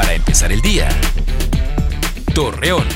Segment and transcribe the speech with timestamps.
[0.00, 0.88] para empezar el día.
[2.34, 2.86] Torreón.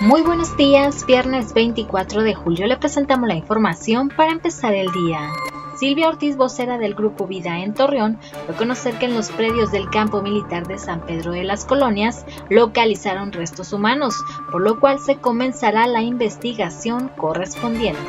[0.00, 5.28] Muy buenos días, viernes 24 de julio le presentamos la información para empezar el día.
[5.78, 9.70] Silvia Ortiz, vocera del Grupo Vida en Torreón, dio a conocer que en los predios
[9.70, 14.14] del campo militar de San Pedro de las Colonias localizaron restos humanos,
[14.50, 18.00] por lo cual se comenzará la investigación correspondiente.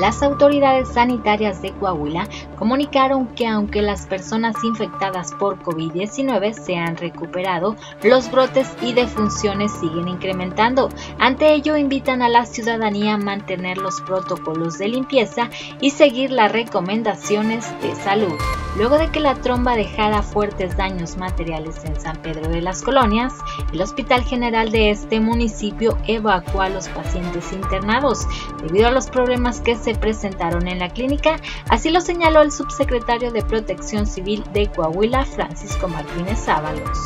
[0.00, 2.28] Las autoridades sanitarias de Coahuila
[2.58, 9.72] comunicaron que aunque las personas infectadas por COVID-19 se han recuperado, los brotes y defunciones
[9.72, 10.88] siguen incrementando.
[11.18, 16.52] Ante ello, invitan a la ciudadanía a mantener los protocolos de limpieza y seguir las
[16.52, 18.38] recomendaciones de salud.
[18.76, 23.34] Luego de que la tromba dejara fuertes daños materiales en San Pedro de las Colonias,
[23.72, 28.26] el Hospital General de este municipio evacuó a los pacientes internados
[28.62, 31.40] debido a los problemas que se se presentaron en la clínica,
[31.70, 36.98] así lo señaló subsecretario de Protección Civil de Coahuila, Francisco Martínez Ábalos.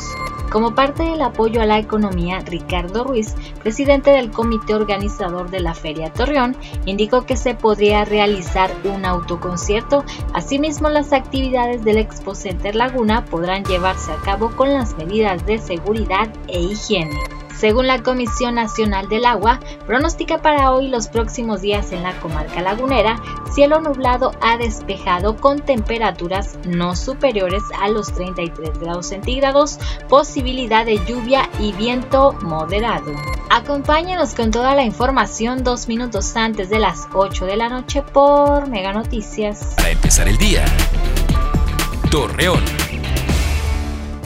[0.53, 3.33] Como parte del apoyo a la economía, Ricardo Ruiz,
[3.63, 6.55] presidente del comité organizador de la Feria Torreón,
[6.85, 10.03] indicó que se podría realizar un autoconcierto.
[10.33, 15.57] Asimismo, las actividades del Expo Center Laguna podrán llevarse a cabo con las medidas de
[15.57, 17.17] seguridad e higiene.
[17.57, 22.61] Según la Comisión Nacional del Agua, pronostica para hoy los próximos días en la comarca
[22.61, 23.21] lagunera
[23.53, 31.03] cielo nublado a despejado con temperaturas no superiores a los 33 grados centígrados, posibilidad de
[31.05, 33.13] lluvia y viento moderado.
[33.49, 38.67] Acompáñenos con toda la información dos minutos antes de las 8 de la noche por
[38.67, 39.73] Mega Noticias.
[39.77, 40.65] Para empezar el día,
[42.09, 42.82] Torreón.